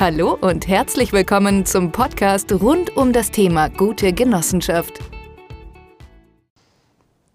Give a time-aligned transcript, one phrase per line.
[0.00, 4.98] Hallo und herzlich willkommen zum Podcast rund um das Thema gute Genossenschaft.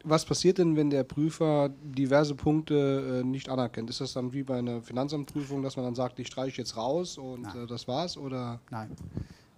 [0.04, 3.92] Was passiert denn, wenn der Prüfer diverse Punkte äh, nicht anerkennt?
[3.92, 7.20] Ist das dann wie bei einer Finanzamtprüfung, dass man dann sagt, ich streiche jetzt raus
[7.20, 8.18] und äh, das war's?
[8.18, 8.60] Oder?
[8.72, 8.90] Nein.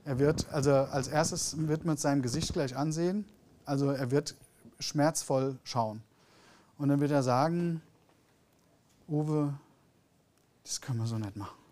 [0.03, 3.23] Er wird, also als erstes wird man sein Gesicht gleich ansehen.
[3.63, 4.35] Also er wird
[4.81, 6.03] schmerzvoll schauen.
[6.77, 7.81] Und dann wird er sagen,
[9.07, 9.53] Uwe,
[10.65, 11.66] das können wir so nicht machen.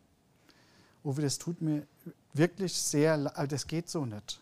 [1.05, 1.85] Uwe, das tut mir
[2.33, 4.41] wirklich sehr leid, also das geht so nicht.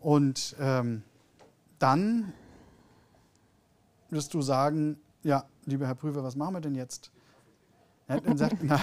[0.00, 1.02] Und ähm,
[1.78, 2.32] dann
[4.10, 7.10] wirst du sagen, ja, lieber Herr Prüfer, was machen wir denn jetzt?
[8.08, 8.78] Ja, dann sagt, na,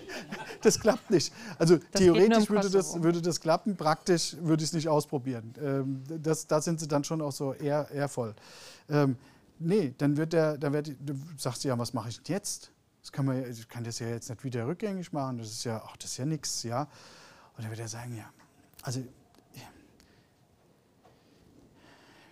[0.62, 1.32] das klappt nicht.
[1.58, 5.54] Also das theoretisch würde das, würde das klappen, praktisch würde ich es nicht ausprobieren.
[5.60, 8.34] Ähm, das, da sind sie dann schon auch so eher, ehrvoll.
[8.88, 9.16] Ähm,
[9.58, 12.70] nee, dann wird der, dann wird, du sagst ja, was mache ich jetzt?
[13.10, 15.82] Das kann man, ich kann das ja jetzt nicht wieder rückgängig machen, das ist ja,
[15.84, 16.82] ach, das ist ja nichts, ja.
[17.56, 18.30] Und dann wird er sagen, ja,
[18.82, 19.02] also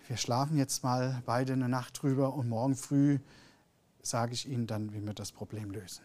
[0.07, 3.19] wir schlafen jetzt mal beide eine Nacht drüber und morgen früh
[4.01, 6.01] sage ich Ihnen dann, wie wir das Problem lösen.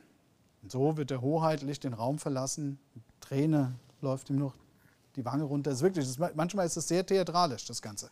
[0.63, 2.81] Und so wird er hoheitlich den Raum verlassen,
[3.21, 4.57] Träne läuft ihm noch
[5.15, 5.71] die Wange runter.
[5.71, 8.11] Das ist wirklich, das ist, manchmal ist es sehr theatralisch, das Ganze.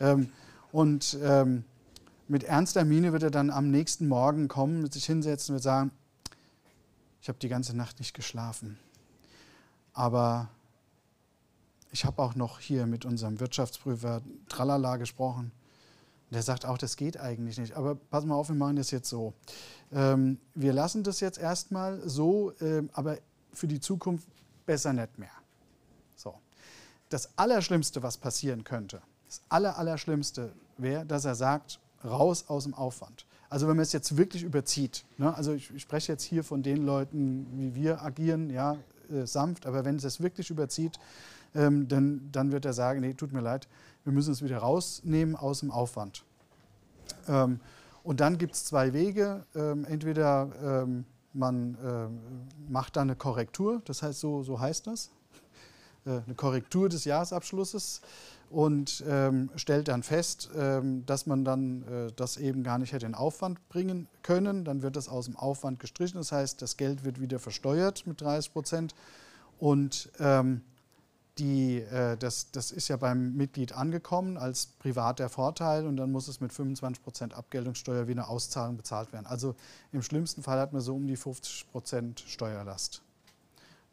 [0.00, 0.32] Ähm,
[0.72, 1.64] und ähm,
[2.32, 5.90] mit ernster Miene wird er dann am nächsten Morgen kommen, sich hinsetzen und wird sagen,
[7.20, 8.78] ich habe die ganze Nacht nicht geschlafen.
[9.92, 10.48] Aber
[11.90, 15.52] ich habe auch noch hier mit unserem Wirtschaftsprüfer Tralala gesprochen.
[16.30, 17.74] Der sagt auch, das geht eigentlich nicht.
[17.74, 19.34] Aber pass mal auf, wir machen das jetzt so.
[19.92, 23.18] Ähm, wir lassen das jetzt erstmal so, ähm, aber
[23.52, 24.26] für die Zukunft
[24.64, 25.36] besser nicht mehr.
[26.16, 26.32] So.
[27.10, 33.26] Das Allerschlimmste, was passieren könnte, das Allerallerschlimmste wäre, dass er sagt, raus aus dem Aufwand.
[33.48, 35.34] Also wenn man es jetzt wirklich überzieht, ne?
[35.34, 38.76] also ich, spreche jetzt hier von den Leuten, wie wir agieren, ja,
[39.10, 40.98] äh, sanft, aber wenn es es wirklich überzieht,
[41.54, 43.68] ähm, dann, dann wird er sagen, nee, tut mir leid,
[44.04, 46.24] wir müssen es wieder rausnehmen aus dem Aufwand.
[47.28, 47.60] Ähm,
[48.02, 49.44] und dann gibt es zwei Wege.
[49.54, 55.10] Ähm, entweder ähm, man äh, macht da eine Korrektur, das heißt, so, so heißt das,
[56.04, 58.00] äh, eine Korrektur des Jahresabschlusses
[58.52, 63.06] und ähm, stellt dann fest, ähm, dass man dann äh, das eben gar nicht hätte
[63.06, 64.64] in Aufwand bringen können.
[64.64, 68.20] Dann wird das aus dem Aufwand gestrichen, das heißt, das Geld wird wieder versteuert mit
[68.20, 68.94] 30 Prozent
[69.58, 70.60] und ähm,
[71.38, 76.28] die, äh, das, das ist ja beim Mitglied angekommen als privater Vorteil und dann muss
[76.28, 79.26] es mit 25 Prozent Abgeltungssteuer wie eine Auszahlung bezahlt werden.
[79.26, 79.54] Also
[79.92, 83.02] im schlimmsten Fall hat man so um die 50 Prozent Steuerlast.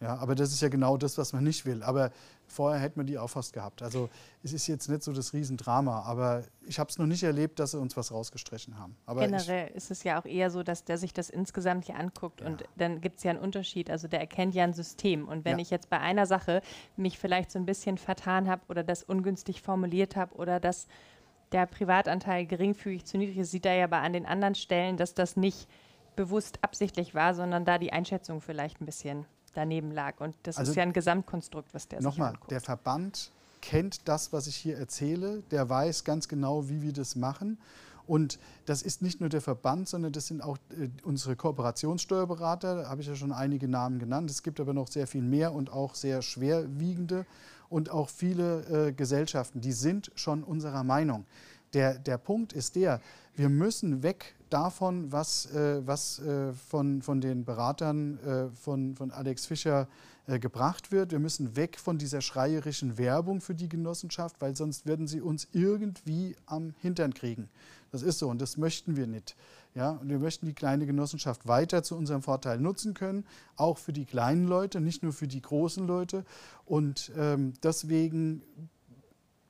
[0.02, 1.84] Ja, aber das ist ja genau das, was man nicht will.
[1.84, 2.12] Aber
[2.48, 3.82] vorher hätte man die auch fast gehabt.
[3.82, 4.10] Also
[4.44, 7.72] es ist jetzt nicht so das Riesendrama, aber ich habe es noch nicht erlebt, dass
[7.72, 8.96] sie uns was rausgestrichen haben.
[9.06, 12.40] Aber Generell ist es ja auch eher so, dass der sich das insgesamt hier anguckt
[12.40, 12.48] ja.
[12.48, 13.90] und dann gibt es ja einen Unterschied.
[13.90, 15.28] Also der erkennt ja ein System.
[15.28, 15.64] Und wenn ja.
[15.64, 16.62] ich jetzt bei einer Sache
[16.96, 20.88] mich vielleicht so ein bisschen vertan habe oder das ungünstig formuliert habe oder dass
[21.52, 25.14] der Privatanteil geringfügig zu niedrig ist, sieht er ja bei an den anderen Stellen, dass
[25.14, 25.68] das nicht
[26.16, 29.26] bewusst absichtlich war, sondern da die Einschätzung vielleicht ein bisschen
[29.60, 30.20] daneben lag.
[30.20, 33.32] Und das also ist ja ein Gesamtkonstrukt, was der Nochmal, der Verband
[33.62, 37.58] kennt das, was ich hier erzähle, der weiß ganz genau, wie wir das machen.
[38.08, 42.84] Und das ist nicht nur der Verband, sondern das sind auch äh, unsere Kooperationssteuerberater.
[42.84, 44.32] Da habe ich ja schon einige Namen genannt.
[44.32, 47.26] Es gibt aber noch sehr viel mehr und auch sehr schwerwiegende
[47.70, 51.26] und auch viele äh, Gesellschaften, die sind schon unserer Meinung.
[51.74, 53.00] Der, der Punkt ist der,
[53.36, 59.12] wir müssen weg davon, was, äh, was äh, von, von den Beratern äh, von, von
[59.12, 59.88] Alex Fischer
[60.28, 61.12] äh, gebracht wird.
[61.12, 65.48] Wir müssen weg von dieser schreierischen Werbung für die Genossenschaft, weil sonst werden sie uns
[65.54, 67.50] irgendwie am Hintern kriegen.
[67.92, 69.36] Das ist so und das möchten wir nicht.
[69.76, 73.94] Ja, und wir möchten die kleine Genossenschaft weiter zu unserem Vorteil nutzen können, auch für
[73.94, 76.26] die kleinen Leute, nicht nur für die großen Leute.
[76.66, 78.44] Und ähm, deswegen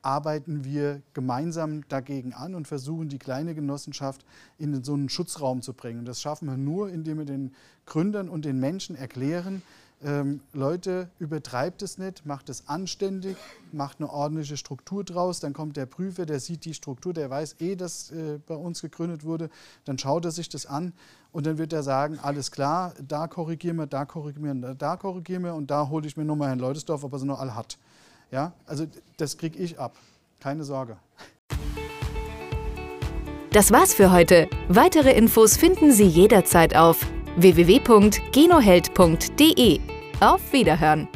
[0.02, 4.26] arbeiten wir gemeinsam dagegen an und versuchen, die kleine Genossenschaft
[4.58, 6.00] in so einen Schutzraum zu bringen.
[6.00, 7.54] Und das schaffen wir nur, indem wir den
[7.86, 9.62] Gründern und den Menschen erklären,
[10.02, 13.36] ähm, Leute, übertreibt es nicht, macht es anständig,
[13.74, 17.58] macht eine ordentliche Struktur draus, dann kommt der Prüfer, der sieht die Struktur, der weiß
[17.60, 19.50] eh, dass äh, bei uns gegründet wurde,
[19.84, 20.94] dann schaut er sich das an
[21.34, 25.44] und dann wird er sagen, alles klar, da korrigieren wir, da korrigieren wir, da korrigieren
[25.44, 27.78] wir und da hole ich mir nochmal Herrn Leutesdorf, ob er sie noch alle hat.
[28.32, 28.88] Ja, also
[29.18, 29.96] das kriege ich ab.
[30.40, 30.98] Keine Sorge.
[33.52, 34.48] Das war's für heute.
[34.68, 37.04] Weitere Infos finden Sie jederzeit auf
[37.38, 39.80] www.genoheld.de.
[40.20, 41.08] Auf Wiederhören!